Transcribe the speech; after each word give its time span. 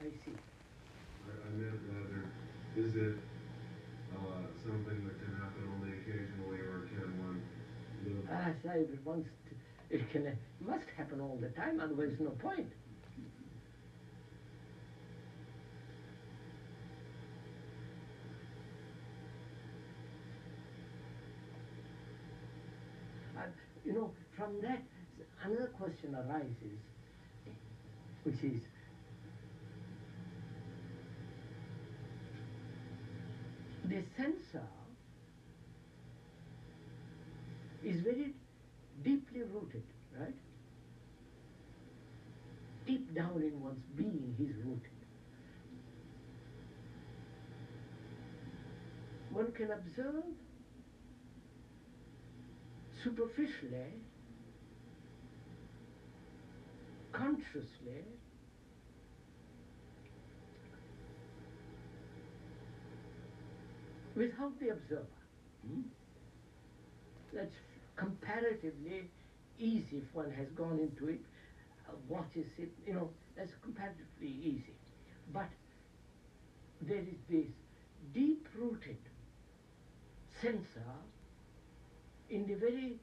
I 0.00 0.08
see. 0.24 0.32
I, 0.32 1.30
I 1.30 1.50
meant 1.60 1.80
rather, 1.92 2.24
is 2.76 2.96
it, 2.96 3.18
uh, 4.14 4.18
something 4.64 5.04
that 5.04 5.16
can 5.22 5.34
happen 5.36 5.68
only 5.76 5.92
occasionally, 5.98 6.58
or 6.58 6.88
can 6.88 7.18
one 7.20 7.42
live? 8.04 8.30
As 8.30 8.56
I 8.70 8.86
once, 9.04 9.28
it 9.90 10.10
can, 10.10 10.26
it 10.26 10.38
must 10.60 10.86
happen 10.96 11.20
all 11.20 11.36
the 11.40 11.48
time, 11.50 11.80
otherwise 11.80 12.16
no 12.18 12.30
point. 12.30 12.72
And, 23.36 23.52
you 23.84 23.92
know, 23.92 24.12
from 24.36 24.60
that, 24.62 24.82
another 25.44 25.68
question 25.78 26.14
arises, 26.14 26.80
which 28.24 28.42
is, 28.42 28.62
the 33.90 34.02
censor 34.16 34.68
is 37.82 38.00
very 38.02 38.34
deeply 39.02 39.42
rooted, 39.42 39.82
right? 40.18 40.34
Deep 42.86 43.12
down 43.14 43.42
in 43.42 43.60
one's 43.60 43.82
being, 43.96 44.34
he's 44.38 44.54
rooted. 44.64 44.90
One 49.30 49.50
can 49.52 49.72
observe 49.72 50.24
superficially, 53.02 53.94
consciously, 57.12 58.04
without 64.20 64.52
the 64.60 64.68
observer. 64.68 65.20
Hmm? 65.66 65.80
That's 67.32 67.56
comparatively 67.96 69.08
easy 69.58 70.02
if 70.04 70.14
one 70.14 70.30
has 70.32 70.48
gone 70.50 70.78
into 70.78 71.08
it, 71.08 71.20
uh, 71.88 71.92
watches 72.06 72.46
it, 72.58 72.70
you 72.86 72.92
know, 72.92 73.08
that's 73.36 73.52
comparatively 73.62 74.28
easy. 74.42 74.74
But 75.32 75.48
there 76.82 76.98
is 77.14 77.20
this 77.30 77.46
deep 78.12 78.46
rooted 78.58 78.98
censor 80.42 80.92
in 82.28 82.46
the 82.46 82.54
very 82.54 82.98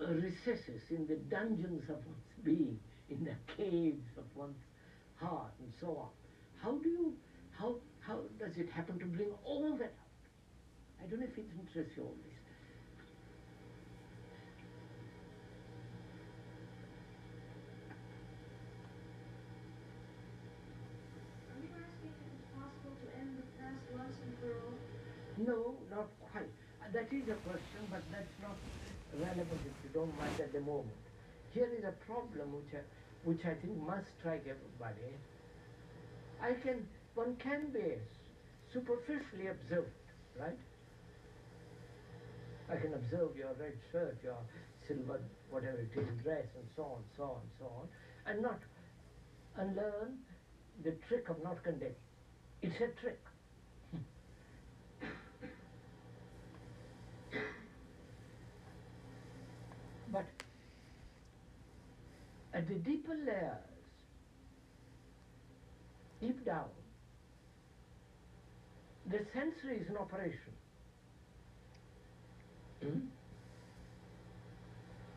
uh, 0.00 0.12
recesses, 0.14 0.82
in 0.90 1.06
the 1.06 1.16
dungeons 1.30 1.84
of 1.88 1.96
one's 1.96 2.34
being, 2.42 2.78
in 3.10 3.24
the 3.24 3.36
caves 3.56 4.08
of 4.18 4.24
one's 4.34 4.62
heart, 5.16 5.52
and 5.60 5.72
so 5.80 5.88
on. 5.88 6.08
How 6.62 6.78
do 6.82 6.88
you, 6.88 7.12
how, 7.58 7.76
how 8.00 8.20
does 8.38 8.56
it 8.56 8.68
happen 8.70 8.98
to 8.98 9.06
bring 9.06 9.32
all 9.44 9.76
that 9.78 9.94
out? 9.98 10.22
I 11.02 11.06
don't 11.08 11.20
know 11.20 11.26
if 11.26 11.38
it 11.38 11.50
interests 11.58 11.96
you 11.96 12.04
all 12.04 12.16
this. 12.24 12.38
Are 21.50 21.58
you 21.60 21.70
asking 21.76 22.12
if 22.16 22.28
it's 22.32 22.48
possible 22.54 22.96
to 23.02 23.06
end 23.18 23.38
the 23.38 23.46
past 23.58 23.84
once 23.92 24.16
and 24.22 24.34
for 24.40 24.52
all? 24.62 24.78
No, 25.36 25.76
not 25.90 26.08
quite. 26.20 26.50
Uh, 26.80 26.90
That 26.92 27.12
is 27.12 27.28
a 27.28 27.36
question, 27.44 27.86
but 27.90 28.02
that's 28.10 28.36
not 28.40 28.58
relevant 29.12 29.62
if 29.66 29.76
you 29.84 29.90
don't 29.92 30.16
mind 30.16 30.40
at 30.40 30.52
the 30.52 30.60
moment. 30.60 31.00
Here 31.52 31.68
is 31.76 31.84
a 31.84 31.92
problem 32.06 32.52
which 32.54 32.72
I, 32.74 32.82
which 33.22 33.44
I 33.44 33.54
think 33.54 33.76
must 33.78 34.08
strike 34.18 34.46
everybody. 34.48 35.20
I 36.40 36.54
can, 36.54 36.88
one 37.14 37.36
can 37.36 37.70
be 37.72 37.94
superficially 38.72 39.48
observed, 39.48 39.90
right? 40.40 40.58
I 42.70 42.76
can 42.76 42.94
observe 42.94 43.36
your 43.36 43.52
red 43.60 43.74
shirt, 43.90 44.18
your 44.22 44.38
silver, 44.88 45.20
whatever 45.50 45.78
it 45.78 45.90
is, 45.96 46.08
dress, 46.22 46.46
and 46.56 46.66
so 46.74 46.82
on, 46.84 47.02
so 47.16 47.24
on, 47.24 47.40
so 47.58 47.66
on, 47.66 47.88
and 48.26 48.42
not 48.42 48.60
unlearn 49.58 50.18
the 50.84 50.92
trick 51.08 51.28
of 51.28 51.42
not 51.42 51.62
condemning. 51.62 51.94
It's 52.62 52.76
a 52.76 52.88
trick. 53.00 53.20
But 60.10 60.26
at 62.54 62.68
the 62.68 62.74
deeper 62.74 63.14
layers, 63.14 63.56
deep 66.20 66.44
down, 66.44 66.68
the 69.10 69.18
sensory 69.32 69.78
is 69.78 69.88
in 69.88 69.96
operation, 69.96 70.52
Hmm? 72.82 73.00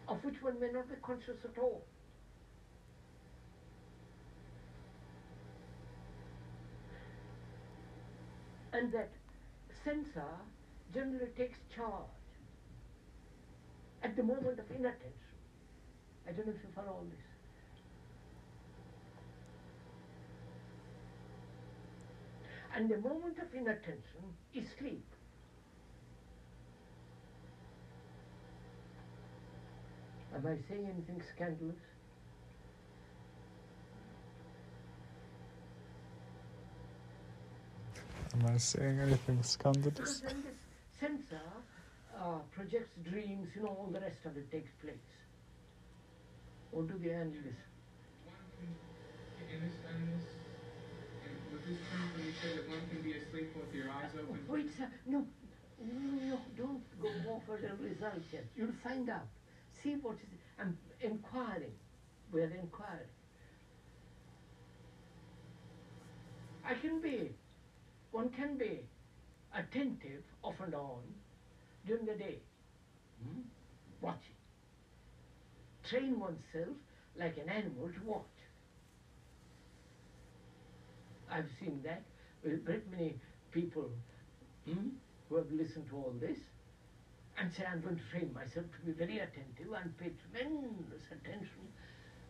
of 0.07 0.23
which 0.23 0.41
one 0.41 0.59
may 0.59 0.71
not 0.71 0.87
be 0.87 0.95
conscious 1.01 1.37
at 1.43 1.57
all. 1.57 1.81
And 8.73 8.91
that 8.91 9.09
censor 9.83 10.29
generally 10.93 11.31
takes 11.37 11.57
charge 11.75 12.09
at 14.03 14.15
the 14.15 14.23
moment 14.23 14.59
of 14.59 14.69
inattention. 14.69 15.11
I 16.27 16.31
don't 16.33 16.47
know 16.47 16.53
if 16.53 16.61
you 16.63 16.69
follow 16.75 16.89
all 16.89 17.05
this. 17.09 17.34
And 22.75 22.89
the 22.89 22.97
moment 22.97 23.39
of 23.39 23.53
inattention 23.55 24.35
is 24.53 24.65
sleep. 24.77 25.05
Am 30.35 30.45
I 30.45 30.57
saying 30.67 30.85
anything 30.85 31.21
scandalous? 31.33 31.79
Am 38.33 38.45
I 38.47 38.57
saying 38.57 38.99
anything 38.99 39.37
Because 39.37 39.51
scandalous? 39.51 40.19
then 40.19 40.43
this 40.43 40.59
censor 40.99 41.41
uh, 42.19 42.39
projects 42.51 42.91
dreams, 43.09 43.49
you 43.55 43.61
know, 43.63 43.69
all 43.69 43.89
the 43.91 43.99
rest 43.99 44.25
of 44.25 44.35
it 44.37 44.51
takes 44.51 44.71
place. 44.81 45.09
Or 46.71 46.83
do 46.83 46.97
they 47.01 47.09
handle 47.11 47.41
this? 47.43 47.55
One 51.65 51.77
can, 51.89 52.21
in 52.21 52.25
this, 52.25 52.25
in 52.25 52.25
this, 52.25 52.25
in, 52.25 52.25
with 52.25 52.25
this 52.25 52.35
term, 52.41 52.53
when 52.53 52.53
you 52.53 52.55
that 52.55 52.69
one 52.69 52.83
can 52.89 53.01
be 53.01 53.13
asleep 53.13 53.49
with 53.55 53.73
your 53.73 53.89
eyes 53.89 54.11
open. 54.13 54.39
Wait, 54.47 54.69
sir. 54.77 54.87
No, 55.05 55.25
no, 55.81 56.39
don't 56.57 56.83
go 57.01 57.41
for 57.45 57.57
the 57.57 57.73
result 57.83 58.21
yet. 58.31 58.45
You'll 58.55 58.77
find 58.83 59.09
out. 59.09 59.27
See 59.83 59.95
what 60.01 60.15
is. 60.15 60.39
I'm 60.59 60.77
inquiring. 61.01 61.73
We're 62.31 62.53
inquiring. 62.53 63.11
I 66.65 66.73
can 66.75 67.01
be. 67.01 67.31
One 68.11 68.29
can 68.29 68.57
be 68.57 68.81
attentive 69.53 70.23
off 70.41 70.55
and 70.63 70.73
on 70.73 71.01
during 71.85 72.05
the 72.05 72.13
day, 72.13 72.39
hmm? 73.21 73.41
watching. 74.01 74.35
Train 75.89 76.19
oneself 76.19 76.75
like 77.19 77.37
an 77.37 77.49
animal 77.49 77.89
to 77.89 78.09
watch. 78.09 78.34
I've 81.35 81.51
seen 81.59 81.81
that 81.83 82.03
with 82.43 82.65
a 82.67 82.79
many 82.95 83.15
people 83.51 83.89
hmm, 84.63 84.95
who 85.27 85.35
have 85.35 85.51
listened 85.51 85.89
to 85.89 85.95
all 85.95 86.13
this 86.21 86.37
and 87.37 87.51
say, 87.51 87.65
I'm 87.69 87.81
going 87.81 87.97
to 87.97 88.07
train 88.09 88.31
myself 88.33 88.65
to 88.71 88.85
be 88.85 88.93
very 88.93 89.19
attentive 89.19 89.67
and 89.75 89.97
pay 89.97 90.11
tremendous 90.23 91.03
attention 91.11 91.67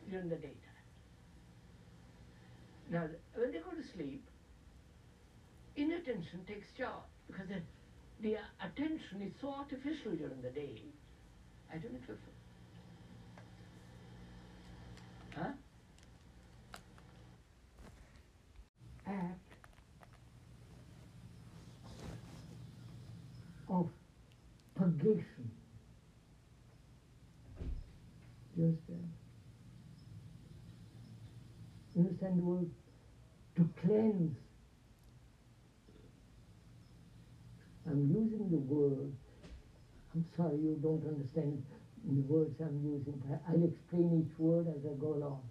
during 0.09 0.29
the 0.29 0.38
daytime. 0.38 0.81
Now, 2.89 3.05
when 3.35 3.51
they 3.51 3.59
go 3.59 3.69
to 3.77 3.85
sleep, 3.94 4.25
inattention 5.75 6.41
takes 6.47 6.68
charge 6.75 7.06
because 7.27 7.47
the, 7.47 7.62
the 8.21 8.38
attention 8.65 9.21
is 9.21 9.33
so 9.39 9.53
artificial 9.53 10.18
during 10.18 10.41
the 10.41 10.50
day. 10.50 10.81
I 11.69 11.77
don't 11.77 11.94
know 11.94 12.00
if 12.01 12.09
Act 19.15 19.39
of 23.69 23.89
purgation. 24.75 25.51
Do 28.56 28.62
you 28.62 28.65
understand? 28.65 29.12
You 31.95 32.01
understand 32.01 32.39
the 32.39 32.44
word 32.44 32.69
to 33.56 33.69
cleanse? 33.81 34.38
I'm 37.88 38.09
using 38.09 38.50
the 38.50 38.57
word. 38.57 39.13
I'm 40.13 40.25
sorry 40.35 40.57
you 40.57 40.77
don't 40.81 41.06
understand 41.07 41.63
the 42.03 42.21
words 42.21 42.59
I'm 42.59 42.81
using. 42.83 43.21
I'll 43.47 43.63
explain 43.63 44.25
each 44.27 44.39
word 44.39 44.68
as 44.68 44.85
I 44.85 44.94
go 45.00 45.13
along. 45.13 45.41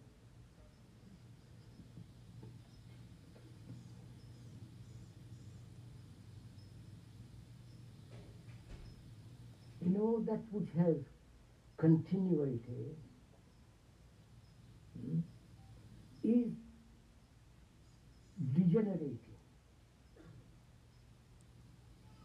That 10.26 10.40
which 10.50 10.68
has 10.78 10.96
continuity 11.76 12.96
hmm, 14.98 15.18
is 16.22 16.52
degenerating. 18.54 19.18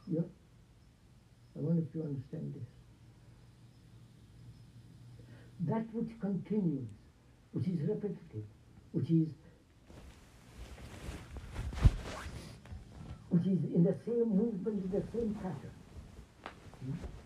Yeah? 0.08 0.22
I 1.56 1.60
wonder 1.60 1.82
if 1.82 1.94
you 1.94 2.04
understand 2.04 2.54
this. 2.56 2.64
That 5.68 5.86
which 5.94 6.20
continues, 6.22 6.88
which 7.52 7.68
is 7.68 7.82
repetitive, 7.82 8.46
which 8.94 9.10
is 9.12 9.28
which 13.30 13.46
is 13.46 13.64
in 13.76 13.84
the 13.84 13.96
same 14.06 14.36
movement, 14.36 14.84
in 14.86 14.90
the 14.90 15.04
same 15.14 15.36
pattern. 15.36 15.72
Hmm? 16.84 17.19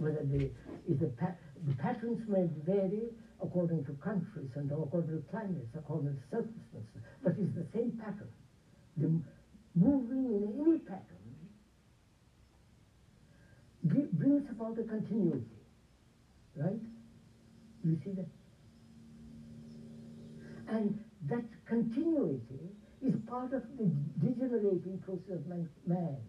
Whether 0.00 0.24
the, 0.24 0.46
is 0.90 0.98
the, 1.00 1.08
pa- 1.08 1.36
the 1.66 1.74
patterns 1.74 2.18
may 2.28 2.46
vary 2.66 3.14
according 3.42 3.84
to 3.84 3.94
countries 4.04 4.50
and 4.56 4.70
according 4.72 5.20
to 5.20 5.24
climates, 5.30 5.70
according 5.74 6.14
to 6.16 6.20
circumstances, 6.32 7.02
but 7.24 7.34
it's 7.38 7.54
the 7.56 7.66
same 7.74 7.92
pattern. 8.00 8.30
The 8.98 9.20
moving 9.76 10.26
in 10.36 10.44
any 10.60 10.78
pattern 10.80 11.52
brings 14.18 14.44
about 14.50 14.78
a 14.78 14.84
continuity, 14.84 15.62
right? 16.56 16.82
You 17.84 17.96
see 18.04 18.12
that? 18.14 18.28
And 20.68 20.94
that 21.30 21.44
continuity 21.68 22.76
is 23.02 23.14
part 23.28 23.52
of 23.54 23.62
the 23.78 23.86
degenerating 24.20 24.98
process 25.00 25.42
of 25.50 25.66
man. 25.86 26.20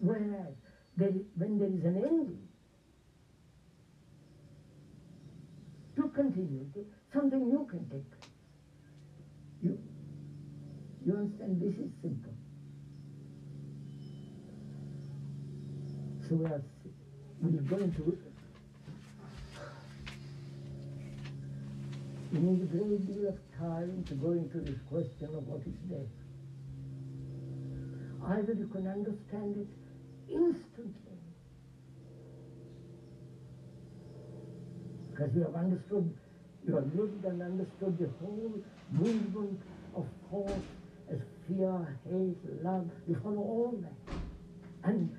Whereas 0.00 0.54
when 0.98 1.58
there 1.58 1.68
is 1.68 1.84
an 1.84 1.96
ending 1.96 2.48
to 5.96 6.08
continuity, 6.08 6.86
something 7.12 7.48
new 7.48 7.66
can 7.70 7.80
take 7.90 8.08
place. 8.10 8.30
You, 9.62 9.78
you 11.04 11.16
understand? 11.16 11.60
This 11.60 11.74
is 11.74 11.90
simple. 12.02 12.32
So 16.28 16.34
we 16.36 16.44
are, 16.46 16.62
we 17.42 17.58
are 17.58 17.62
going 17.62 17.92
to 17.94 18.18
We 22.30 22.38
need 22.40 22.62
a 22.62 22.66
great 22.66 23.06
deal 23.06 23.28
of 23.28 23.38
time 23.58 24.04
to 24.06 24.14
go 24.14 24.32
into 24.32 24.58
this 24.60 24.78
question 24.90 25.34
of 25.34 25.48
what 25.48 25.62
is 25.62 25.74
death. 25.88 26.12
Either 28.22 28.52
you 28.52 28.66
can 28.66 28.86
understand 28.86 29.56
it 29.56 29.87
instantly, 30.30 31.18
because 35.10 35.34
you 35.34 35.42
have 35.42 35.54
understood, 35.54 36.14
you 36.66 36.74
have 36.76 36.94
lived 36.94 37.24
and 37.24 37.42
understood 37.42 37.98
the 37.98 38.08
whole 38.20 38.52
movement 38.92 39.60
of 39.96 40.06
thought 40.30 40.62
as 41.10 41.18
fear, 41.46 41.98
hate, 42.04 42.62
love, 42.62 42.88
you 43.08 43.16
follow 43.22 43.38
all 43.38 43.74
that. 43.82 44.90
And 44.90 45.10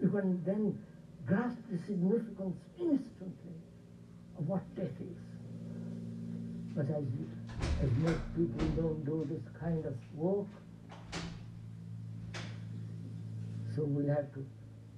you 0.00 0.08
can 0.08 0.42
then 0.44 0.78
grasp 1.26 1.58
the 1.70 1.78
significance 1.86 2.56
instantly 2.78 3.58
of 4.38 4.48
what 4.48 4.62
death 4.76 4.86
is. 5.00 5.18
But 6.76 6.86
as, 6.90 7.04
as 7.82 7.90
most 7.98 8.20
people 8.36 8.68
don't 8.76 9.04
do 9.04 9.26
this 9.28 9.42
kind 9.60 9.84
of 9.84 9.94
work, 10.14 10.46
so 13.78 13.84
we'll 13.86 14.08
have 14.08 14.32
to 14.32 14.44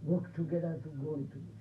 work 0.05 0.35
together 0.35 0.81
to 0.83 0.89
go 1.05 1.15
into 1.15 1.37
this. 1.37 1.61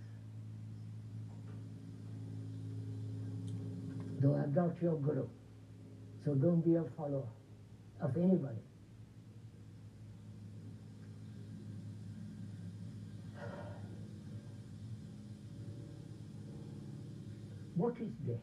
Though 4.21 4.36
I'm 4.36 4.54
not 4.54 4.81
your 4.81 4.95
guru, 4.95 5.27
so 6.24 6.33
don't 6.36 6.62
be 6.62 6.75
a 6.75 6.83
follower 6.95 7.27
of 8.01 8.16
anybody. 8.16 8.56
What 17.75 17.95
is 17.95 18.12
death? 18.25 18.36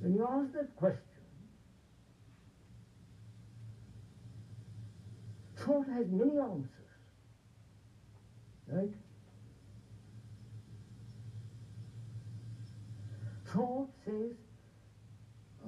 When 0.00 0.14
you 0.14 0.26
ask 0.30 0.52
that 0.52 0.76
question, 0.76 1.14
thought 5.64 5.83
has 5.94 6.06
many 6.10 6.38
answers, 6.40 6.68
right? 8.66 8.90
Thought 13.46 13.88
says, 14.04 14.32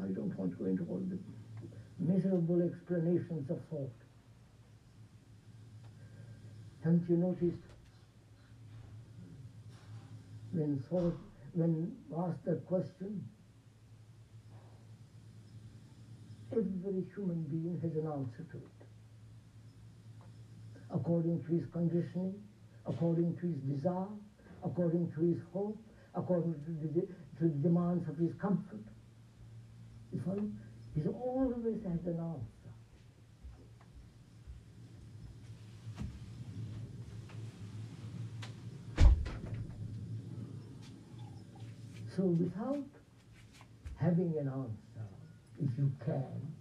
I 0.03 0.07
don't 0.09 0.37
want 0.37 0.51
to 0.51 0.57
go 0.59 0.65
into 0.65 0.85
all 0.91 0.99
the 0.99 1.19
miserable 2.01 2.61
explanations 2.61 3.49
of 3.51 3.61
thought. 3.71 3.93
Haven't 6.83 7.09
you 7.09 7.17
noticed 7.17 7.63
when 10.51 10.83
thought, 10.91 11.17
when 11.53 11.97
asked 12.19 12.45
that 12.47 12.67
question, 12.67 13.29
every 16.51 17.05
human 17.15 17.45
being 17.49 17.79
has 17.81 17.93
an 17.93 18.11
answer 18.11 18.45
to 18.51 18.57
it. 18.57 18.76
According 20.93 21.45
to 21.45 21.53
his 21.53 21.67
conditioning, 21.73 22.35
according 22.87 23.37
to 23.37 23.47
his 23.47 23.77
desire, 23.77 24.07
according 24.65 25.13
to 25.13 25.21
his 25.21 25.39
hope, 25.53 25.79
according 26.15 26.55
to 26.55 26.71
the, 26.71 27.01
to 27.39 27.45
the 27.45 27.63
demands 27.63 28.09
of 28.09 28.17
his 28.17 28.33
comfort. 28.41 28.85
You 30.13 30.23
follow? 30.25 30.49
He 30.95 31.07
always 31.09 31.83
has 31.83 32.07
an 32.07 32.19
answer. 32.21 32.57
So 42.17 42.23
without 42.23 42.87
having 43.97 44.39
an 44.39 44.49
answer, 44.49 45.07
if 45.61 45.69
you 45.77 45.93
can, 46.03 46.55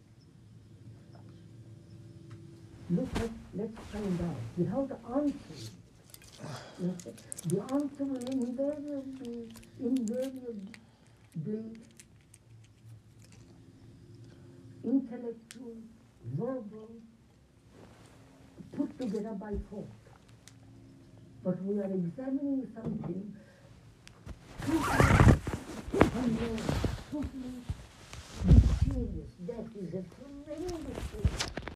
look 2.90 3.10
let's 3.54 3.78
find 3.92 4.22
out, 4.22 4.36
We 4.58 4.66
have 4.66 4.88
the 4.88 4.98
answer. 5.16 5.72
the 7.48 7.62
answer 7.74 8.06
will 8.06 8.28
invariably, 8.28 9.50
invariably 9.80 10.56
intellectual, 14.84 15.76
verbal, 16.36 16.90
put 18.76 19.00
together 19.00 19.32
by 19.32 19.54
thought. 19.70 19.90
But 21.44 21.64
we 21.64 21.80
are 21.80 21.86
examining 21.92 22.68
something 22.76 23.36
totally 24.62 25.40
unknown, 25.94 26.60
totally 27.12 27.56
mysterious. 28.46 29.32
That 29.48 29.66
is 29.80 29.94
a 29.94 31.55